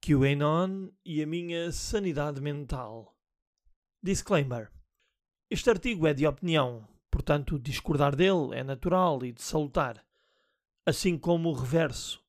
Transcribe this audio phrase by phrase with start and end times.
[0.00, 3.16] QAnon e a minha sanidade mental.
[4.02, 4.70] Disclaimer:
[5.50, 10.04] Este artigo é de opinião, portanto, discordar dele é natural e de salutar,
[10.86, 12.24] assim como o reverso.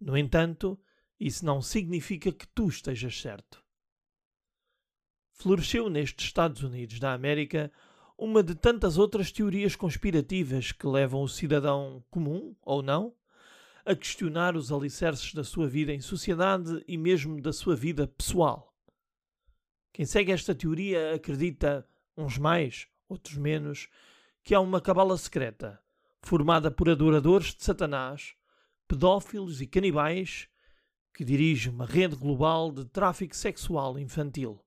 [0.00, 0.78] No entanto,
[1.18, 3.62] isso não significa que tu estejas certo.
[5.32, 7.72] Floresceu nestes Estados Unidos da América
[8.16, 13.14] uma de tantas outras teorias conspirativas que levam o cidadão comum, ou não,
[13.84, 18.74] a questionar os alicerces da sua vida em sociedade e mesmo da sua vida pessoal.
[19.92, 21.86] Quem segue esta teoria acredita,
[22.16, 23.88] uns mais, outros menos,
[24.44, 25.80] que há uma cabala secreta,
[26.22, 28.34] formada por adoradores de Satanás,
[28.86, 30.48] pedófilos e canibais,
[31.12, 34.64] que dirige uma rede global de tráfico sexual infantil.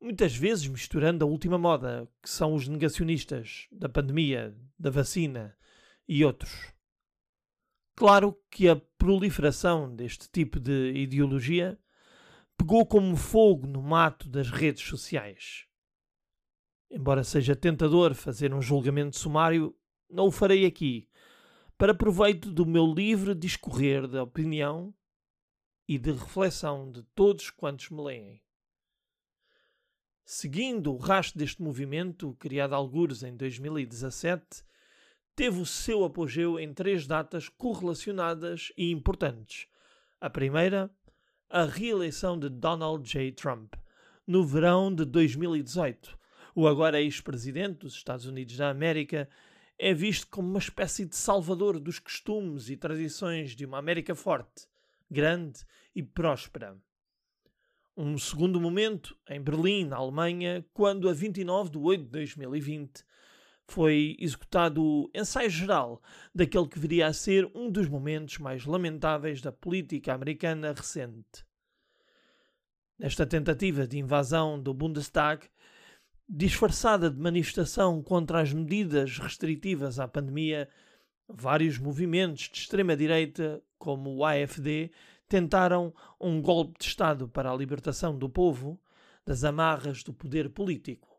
[0.00, 5.55] Muitas vezes misturando a última moda, que são os negacionistas da pandemia, da vacina,
[6.08, 6.72] e outros.
[7.94, 11.78] Claro que a proliferação deste tipo de ideologia
[12.56, 15.66] pegou como fogo no mato das redes sociais.
[16.90, 19.76] Embora seja tentador fazer um julgamento sumário,
[20.08, 21.08] não o farei aqui,
[21.76, 24.94] para proveito do meu livre discorrer de opinião
[25.88, 28.42] e de reflexão de todos quantos me leem.
[30.24, 34.64] Seguindo o rastro deste movimento, criado algures em 2017,
[35.36, 39.68] teve o seu apogeu em três datas correlacionadas e importantes.
[40.18, 40.90] A primeira,
[41.50, 43.32] a reeleição de Donald J.
[43.32, 43.74] Trump,
[44.26, 46.18] no verão de 2018.
[46.54, 49.28] O agora ex-presidente dos Estados Unidos da América
[49.78, 54.66] é visto como uma espécie de salvador dos costumes e tradições de uma América forte,
[55.10, 55.60] grande
[55.94, 56.74] e próspera.
[57.94, 63.04] Um segundo momento, em Berlim, na Alemanha, quando, a 29 de 8 de 2020,
[63.68, 66.00] foi executado o ensaio geral
[66.34, 71.44] daquele que viria a ser um dos momentos mais lamentáveis da política americana recente.
[72.98, 75.48] Nesta tentativa de invasão do Bundestag,
[76.28, 80.68] disfarçada de manifestação contra as medidas restritivas à pandemia,
[81.28, 84.90] vários movimentos de extrema-direita, como o AFD,
[85.28, 88.80] tentaram um golpe de Estado para a libertação do povo
[89.24, 91.15] das amarras do poder político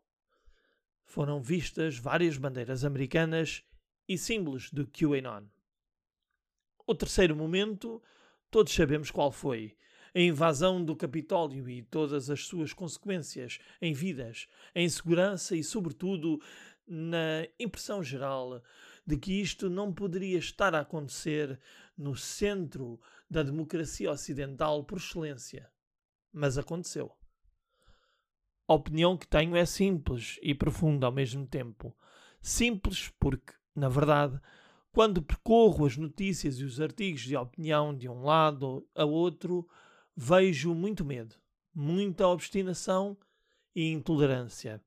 [1.08, 3.64] foram vistas várias bandeiras americanas
[4.06, 5.46] e símbolos do QAnon.
[6.86, 8.02] O terceiro momento,
[8.50, 9.74] todos sabemos qual foi.
[10.14, 16.40] A invasão do Capitólio e todas as suas consequências em vidas, em segurança e, sobretudo,
[16.86, 18.62] na impressão geral
[19.06, 21.58] de que isto não poderia estar a acontecer
[21.96, 25.70] no centro da democracia ocidental por excelência.
[26.30, 27.17] Mas aconteceu.
[28.68, 31.96] A opinião que tenho é simples e profunda ao mesmo tempo.
[32.42, 34.38] Simples porque, na verdade,
[34.92, 39.66] quando percorro as notícias e os artigos de opinião de um lado a outro,
[40.14, 41.34] vejo muito medo,
[41.74, 43.16] muita obstinação
[43.74, 44.82] e intolerância.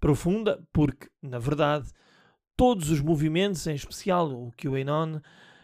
[0.00, 1.92] Profunda porque, na verdade,
[2.56, 5.20] todos os movimentos, em especial o QAnon,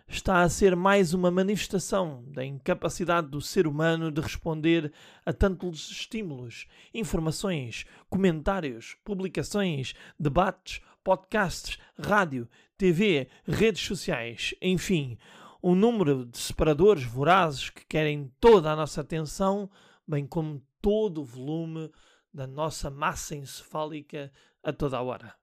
[0.06, 4.92] está a ser mais uma manifestação da incapacidade do ser humano de responder
[5.24, 15.18] a tantos estímulos, informações, comentários, publicações, debates, podcasts, rádio, TV, redes sociais, enfim,
[15.62, 19.70] um número de separadores vorazes que querem toda a nossa atenção,
[20.06, 21.90] bem como todo o volume
[22.34, 24.32] da nossa massa encefálica
[24.62, 25.34] a toda a hora.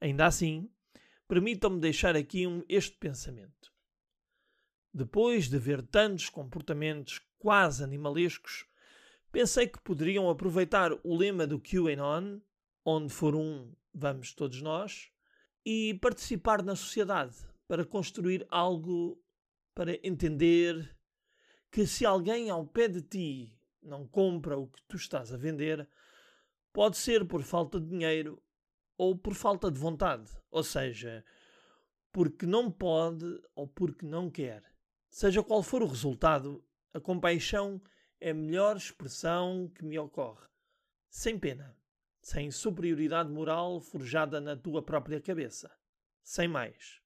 [0.00, 0.68] Ainda assim,
[1.26, 3.72] permitam-me deixar aqui um, este pensamento.
[4.92, 8.66] Depois de ver tantos comportamentos quase animalescos,
[9.32, 12.40] pensei que poderiam aproveitar o lema do QAnon,
[12.84, 15.10] onde for um, vamos todos nós,
[15.64, 17.36] e participar na sociedade
[17.66, 19.20] para construir algo
[19.74, 20.96] para entender
[21.72, 25.88] que se alguém ao pé de ti não compra o que tu estás a vender,
[26.72, 28.40] pode ser por falta de dinheiro
[28.96, 31.24] ou por falta de vontade, ou seja,
[32.12, 33.24] porque não pode
[33.54, 34.62] ou porque não quer.
[35.10, 37.80] Seja qual for o resultado, a compaixão
[38.20, 40.46] é a melhor expressão que me ocorre.
[41.08, 41.76] Sem pena,
[42.20, 45.70] sem superioridade moral forjada na tua própria cabeça.
[46.22, 47.00] Sem mais.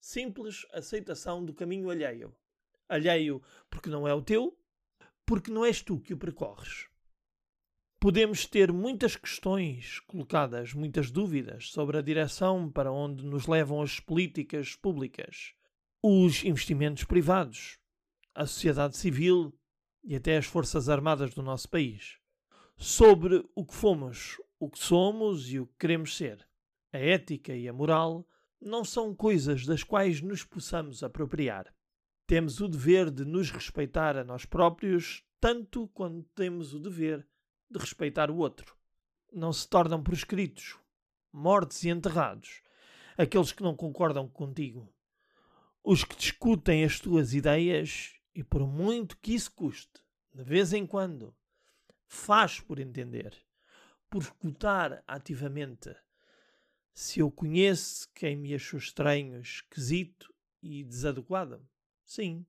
[0.00, 2.36] Simples aceitação do caminho alheio.
[2.88, 4.58] Alheio porque não é o teu,
[5.26, 6.88] porque não és tu que o percorres
[8.04, 13.98] podemos ter muitas questões colocadas, muitas dúvidas sobre a direção para onde nos levam as
[13.98, 15.54] políticas públicas,
[16.02, 17.78] os investimentos privados,
[18.34, 19.58] a sociedade civil
[20.04, 22.18] e até as forças armadas do nosso país,
[22.76, 26.46] sobre o que fomos, o que somos e o que queremos ser.
[26.92, 28.28] A ética e a moral
[28.60, 31.74] não são coisas das quais nos possamos apropriar.
[32.26, 37.26] Temos o dever de nos respeitar a nós próprios, tanto quanto temos o dever
[37.70, 38.76] de respeitar o outro.
[39.32, 40.78] Não se tornam proscritos,
[41.32, 42.64] mortos e enterrados
[43.16, 44.92] aqueles que não concordam contigo,
[45.82, 50.02] os que discutem as tuas ideias e, por muito que isso custe,
[50.32, 51.34] de vez em quando,
[52.06, 53.36] faz por entender,
[54.10, 55.94] por escutar ativamente.
[56.92, 60.32] Se eu conheço quem me achou estranho, esquisito
[60.62, 61.66] e desadequado,
[62.04, 62.46] sim.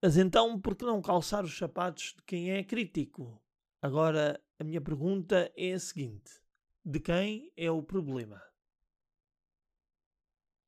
[0.00, 3.40] Mas então, por que não calçar os sapatos de quem é crítico?
[3.84, 6.40] Agora, a minha pergunta é a seguinte:
[6.82, 8.40] de quem é o problema?